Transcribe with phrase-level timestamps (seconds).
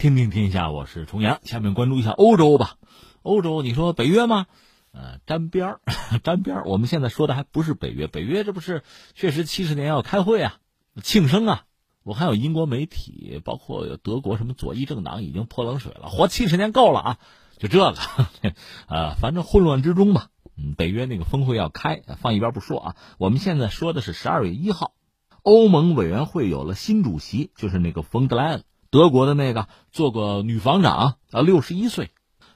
[0.00, 1.40] 听听天下，我是重阳。
[1.44, 2.76] 下面关注一下欧洲吧。
[3.20, 4.46] 欧洲，你说北约吗？
[4.92, 5.80] 呃，沾边儿，
[6.24, 6.62] 沾边儿。
[6.64, 8.82] 我们现在说的还不是北约，北约这不是
[9.14, 10.56] 确实七十年要开会啊，
[11.02, 11.64] 庆生啊。
[12.02, 17.18] 我看有英国媒体，包括德国什么左翼政党已经泼冷水了，活七十年够了啊！
[17.58, 17.94] 就这个，
[18.88, 20.28] 呃，反正混乱之中吧。
[20.56, 22.96] 嗯，北约那个峰会要开，放一边不说啊。
[23.18, 24.94] 我们现在说的是十二月一号，
[25.42, 28.64] 欧盟委员会有了新主席，就是那个冯德莱恩。
[28.90, 32.10] 德国的那个做过女防长啊，六十一岁，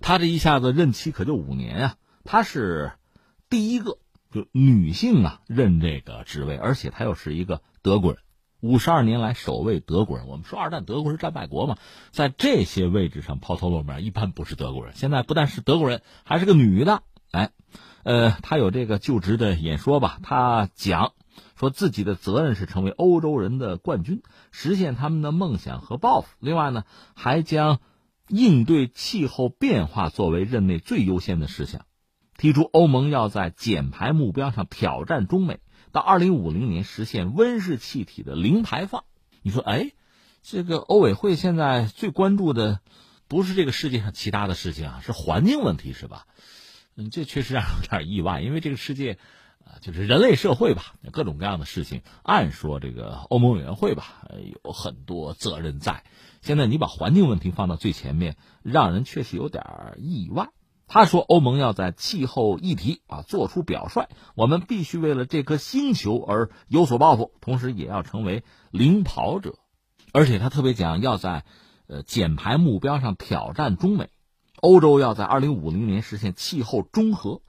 [0.00, 1.94] 她这一下子任期可就五年啊。
[2.24, 2.92] 她是
[3.48, 3.98] 第一个
[4.32, 8.22] 就女性啊任这个职位，而且她又是一个德国人，
[8.60, 10.28] 五十二年来首位德国人。
[10.28, 11.76] 我们说二战德国是战败国嘛，
[12.12, 14.94] 在这些位置上抛头露面，一般不是德国人。
[14.94, 17.02] 现在不但是德国人，还是个女的。
[17.30, 17.50] 哎，
[18.02, 21.12] 呃，他有这个就职的演说吧，他讲。
[21.56, 26.28] 说自己的责任是成为欧洲人的冠军，实现他们的梦想和抱负。
[26.38, 27.80] 另外呢，还将
[28.28, 31.84] 应对气候变化作为任内最优先的事项，
[32.38, 35.60] 提出欧盟要在减排目标上挑战中美，
[35.92, 39.04] 到二零五零年实现温室气体的零排放。
[39.42, 39.92] 你说，哎，
[40.42, 42.80] 这个欧委会现在最关注的
[43.28, 46.26] 不是这个世界上其他的事情啊，是环境问题，是吧？
[47.00, 49.18] 嗯，这确实让人有点意外，因为这个世界。
[49.80, 54.26] 就是人类社会吧，各种各样的事情，按说这个欧盟委员会吧，
[54.64, 56.02] 有很多责任在。
[56.42, 59.64] 现在你把环境问题放到最前面，让人确实有点
[59.98, 60.48] 意外。
[60.88, 68.42] 他说，欧盟要在气候议题啊做出表率，我们必须为了这颗星球而有所抱负，同时也要成为
[68.72, 69.54] 领跑者。
[70.12, 71.44] 而且他特别讲，要在
[71.86, 74.08] 呃减排目标上挑战中美，
[74.60, 77.42] 欧洲要在二零五零年实现气候中和。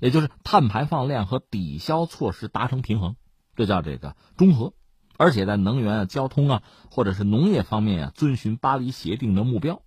[0.00, 3.16] 也就是碳排放量和抵消措施达成平衡，
[3.54, 4.74] 这叫这个中和，
[5.16, 9.80] 而且在能源啊、交通啊，或者是农业方面啊，遵循巴黎协定的目标。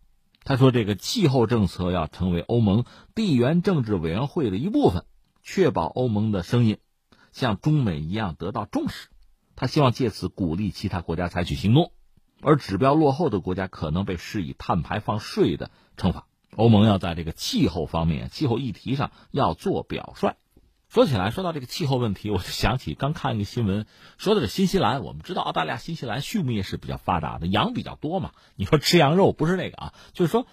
[0.44, 5.06] 他说，这个气候政策要成为欧盟地缘政治委员会的一部分，
[5.44, 6.80] 确保欧盟的声音
[7.32, 9.10] 像中美一样得到重视。
[9.56, 11.92] 他希望借此鼓励其他国家采取行动，
[12.42, 16.26] 而指标落后的国家可能被施以碳排放税的惩罚。
[16.58, 20.34] 欧盟要在这个气候方面、气候议题上要做表率。
[20.90, 23.86] 说起来，说到这个气候问题，我就想起刚看一个新闻，
[24.18, 25.04] 说的是新西兰。
[25.04, 28.32] 我们知道澳大利亚、新西兰畜牧业是比较发达的，羊比较多嘛。
[28.56, 30.48] 你说吃羊肉不是那个啊，就是说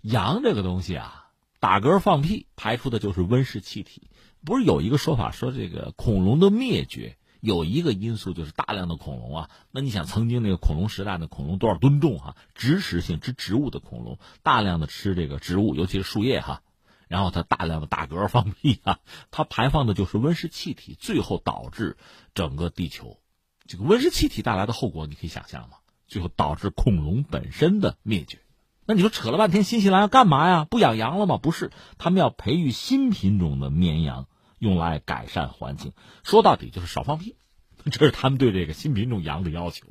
[0.00, 1.26] 羊这个东西啊，
[1.60, 4.08] 打嗝放屁排出的就是温室气体。
[4.44, 7.16] 不是有一个说法说这个恐龙的灭绝？
[7.42, 12.36] 有一个因素就是大量的恐龙啊，那你想曾经那个恐龙时代的恐龙多少吨重哈？
[12.54, 16.62] 植食性吃植物的恐龙，大量的吃这个植物，尤其是树叶哈，
[17.08, 19.00] 然后它大量的打嗝放屁啊，
[19.32, 21.96] 它排放的就是温室气体，最后导致
[22.32, 23.18] 整个地球
[23.66, 25.78] 这个温室气体带来的后果，你可以想象吗？
[26.06, 28.38] 最后导致恐龙本身的灭绝。
[28.86, 30.64] 那你说扯了半天，新西兰要干嘛呀？
[30.64, 31.38] 不养羊了吗？
[31.38, 34.26] 不是，他们要培育新品种的绵羊。
[34.62, 35.92] 用来改善环境，
[36.22, 37.34] 说到底就是少放屁，
[37.90, 39.88] 这是他们对这个新品种羊的要求，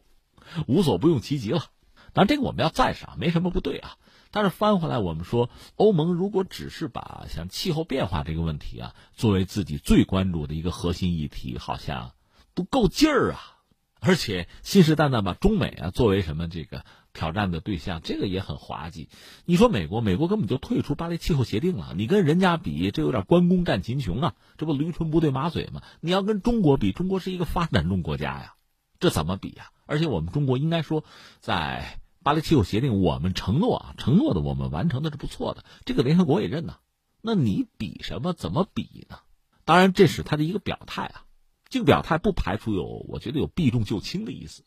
[0.66, 1.66] 无所不用其极了。
[2.14, 3.98] 但，这个我们要赞赏，没什么不对啊。
[4.32, 12.14] 但是翻回来，我们说，欧盟如果只是把像气候变化这个问题啊作为自己最关注的一个核心议题，好像
[12.54, 13.58] 不够劲儿啊。
[14.02, 16.84] 而且信誓旦旦把中美啊作为什么这个。
[17.14, 19.10] 挑战的对象，这个也很滑稽。
[19.44, 21.94] 你说美国，美国根本就退出巴黎气候协定了。
[21.94, 25.82] 你跟人家比，这有点关公战秦琼啊，这不驴唇不对马嘴吗？
[26.00, 28.54] 你要跟中国比，中国是一个发展中国家呀，
[29.02, 29.72] 这怎么比呀？
[29.86, 31.04] 而且我们中国应该说，
[31.42, 36.78] 在巴黎气候协定，我们承诺啊，承诺的我们完成的是不错的，这个联合国也认呐。
[37.22, 38.32] 那你比什么？
[38.32, 39.18] 怎么比呢？
[39.66, 41.26] 当然，这是他的一个表态啊。
[41.72, 44.64] 这个表态不排除有，我觉得有避重就轻的意思。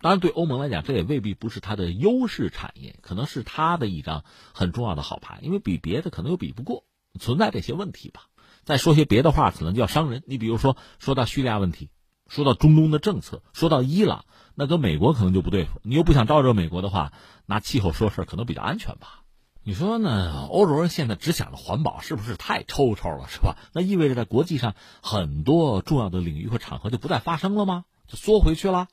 [0.00, 6.84] 当然，对欧盟来讲，这也未必不是它的优势产业，可能是它的一张很重要的好牌，因为比别的可能又比不过，
[7.20, 8.22] 存在这些问题吧。
[8.64, 10.24] 再说些别的话，可能就要伤人。
[10.26, 11.88] 你比如说，说到叙利亚问题，
[12.26, 14.24] 说到中东的政策，说到伊朗，
[14.56, 15.80] 那跟美国可能就不对付。
[15.84, 17.12] 你又不想招惹美国的话，
[17.46, 19.19] 拿气候说事儿可能比较安全吧？
[19.62, 20.46] 你说呢？
[20.48, 23.58] 欧洲人现在只想着环保，是不是太抽抽了，是吧？
[23.74, 27.84] 那意味着在国际上很多重要的领域和场合就不再发生了吗？
[28.08, 28.88] 就缩回去了？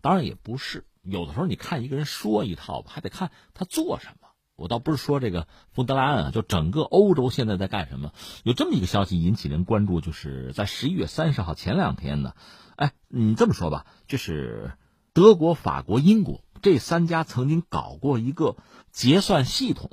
[0.00, 4.28] 当然也不是，有的时候你看一个人说一套吧，还得看他做什么。
[4.54, 8.12] 我倒不是说这个冯德莱恩啊，就整个欧洲现在在干什么？
[8.44, 12.34] 有这么一个消息引起人关注，就是在十一月三十号前两天呢，
[12.76, 14.74] 哎，你这么说吧，就是
[15.12, 18.56] 德国、法国、英国这三家曾经搞过一个
[18.90, 19.90] 结算系统，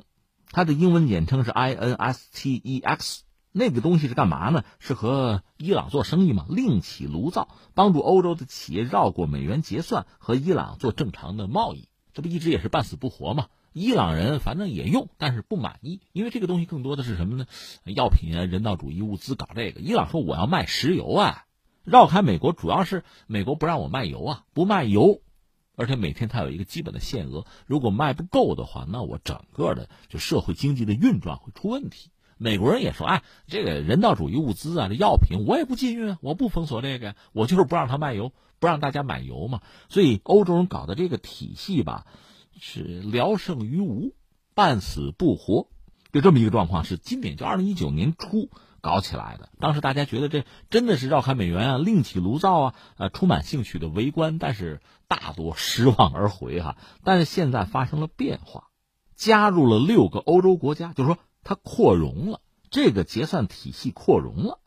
[0.50, 3.20] 它的英文简称是 INSTEX。
[3.58, 4.64] 那个东西是干嘛呢？
[4.78, 6.44] 是和伊朗做生意嘛？
[6.50, 11.88] 另起炉灶，帮助欧洲的企业绕过美元结算，和伊朗做正常的贸易。
[12.12, 13.46] 这不一直也是半死不活嘛？
[13.72, 17.46] 伊朗人反正也用，但是不满意，因为这个东西更多的是什么呢？
[17.84, 19.80] 药品啊，人道主义物资搞这个。
[19.80, 21.44] 伊朗说我要卖石油啊，
[21.82, 25.22] 绕开美国主要是美国不让我卖油啊，不卖油，
[25.76, 32.10] 而且每天它有一个基本的限额，如果卖不够的话，那我整个的就社会经济的运转会出问题。
[32.38, 39.62] 美国人也说，哎，这个人道主义物资啊，这药品我也不禁运，我不封锁这个，我就是不让他卖油，不让大家买油嘛。
[39.88, 42.06] 所以欧洲人搞的这个体系吧。
[42.58, 44.14] 是聊胜于无，
[44.54, 45.68] 半死不活，
[46.16, 46.82] 就这么一个状况。
[46.82, 48.48] 是今年就二零一九年初
[48.80, 49.50] 搞起来的。
[49.60, 56.78] 当时大家觉得这真的是绕开美元啊，另起炉灶啊，呃，充满兴趣的围观，但是大多失望而回哈。
[57.04, 58.68] 但是现在发生了变化，
[59.14, 62.40] 加入了六个欧洲国家，就是说它扩容了，
[62.70, 64.58] 这个结算体系扩容了。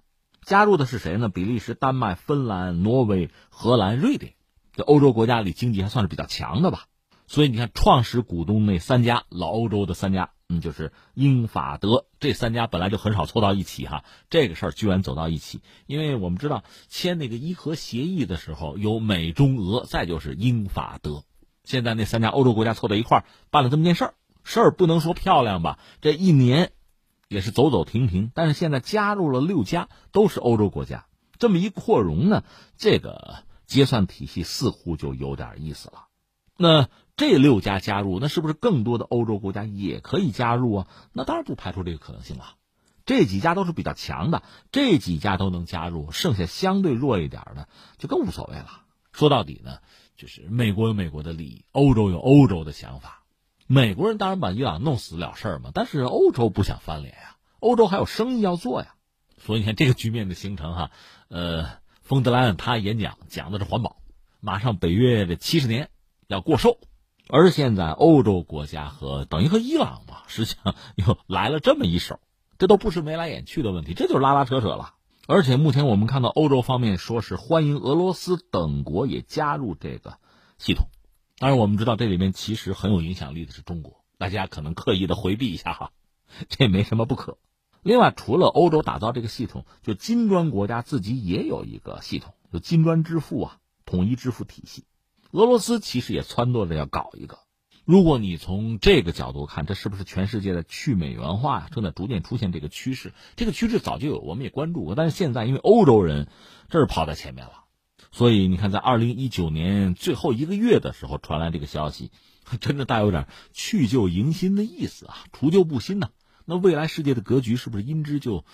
[0.44, 1.30] 加入的是谁呢？
[1.30, 4.34] 比利时、丹麦、芬兰、挪威、荷兰、瑞典，
[4.74, 6.86] 这欧洲国家里经济还算是比较强的吧。
[7.28, 15.62] 所以你看，创始股东那三家老欧洲的三家，嗯，就是英法德这三家本来就很少凑到一起哈，这个事儿居然走到一起。
[15.86, 21.24] 因为我们知道签那个伊核协议的时候有美中俄，再就是英法德，
[21.64, 24.14] 现在那三家欧洲国家凑在一块儿办了这么件事儿，
[24.44, 26.72] 事儿不能说漂亮吧，这一年
[27.28, 28.32] 也是走走停停。
[28.34, 31.06] 但是现在加入了六家都是欧洲国家，
[31.38, 32.44] 这么一扩容呢，
[32.76, 36.08] 这个结算体系似乎就有点意思了。
[36.58, 36.90] 那。
[37.20, 40.88] 这六家加入，那是不是更多的欧洲国家也可以加入啊？
[41.12, 42.56] 那当然不排除这个可能性了。
[43.06, 47.68] 这几家都是比较强的，这几家都能加入，剩下相对弱一点的
[47.98, 48.84] 就更无所谓了。
[49.12, 49.80] 说到底呢，
[50.16, 53.26] 就是美国有美国的利益，欧洲有欧洲的想法。
[53.68, 58.96] 美国人当然把伊朗弄死了事儿嘛，但是欧洲不想翻脸呀，欧洲还有生意要做呀。
[59.40, 60.92] 所以你看这个局面的形成哈，
[61.28, 61.66] 呃，
[62.02, 63.98] 冯德莱恩他演讲讲的是环保，
[64.40, 65.90] 马上北约这七十年
[66.28, 66.80] 要过寿。
[67.32, 72.20] 而现在，欧洲国家和等于和伊朗嘛，实际上又来了这么一手，
[72.58, 74.96] 这都不是眉来眼去的问题，这就是拉拉扯扯了。
[75.28, 80.18] 而且目前我们看到，欧洲方面说是欢迎俄罗斯等国也加入这个
[80.58, 80.88] 系统。
[81.38, 85.92] 当然，我们知道这里面其实很有影响力的是中国，大家可能刻意的回避一下哈，
[86.50, 87.38] 这没什么不可。
[87.84, 94.86] 另外，除了欧洲打造这个系统，就金砖国家自己也有一个系统，就金砖支付啊，统一支付体系。
[95.32, 97.40] 俄罗斯其实也撺掇着要搞一个。
[97.86, 101.70] 如果你从这个角度看，这是不是全世界的去美元化呀？
[101.72, 103.14] 正在逐渐出现这个趋势。
[103.36, 104.96] 这个趋势早就有，我们也关注过。
[104.96, 106.28] 但是现在因为欧洲人
[106.70, 107.66] 这是跑在前面了，
[108.12, 112.12] 所以你看，在二零一九年最后一个月的时候传来这个消息，
[112.62, 116.10] 真的带有点去旧迎新的意思啊，除旧布新呢。
[116.46, 118.46] 那未来世界的格局是不是因之就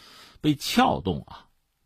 [0.42, 1.45] 被撬动啊？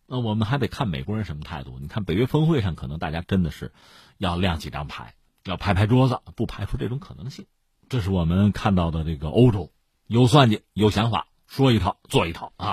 [0.10, 1.78] 那我们还得看美国人什么态度。
[1.80, 3.72] 你看北约峰会上，可能大家真的是。
[4.18, 5.14] 要亮几张牌，
[5.46, 7.46] 要拍拍桌子，不排除这种可能性。
[7.88, 9.72] 这是我们看到的这个欧洲
[10.08, 12.68] 有算计、有想法，说一套做一套啊。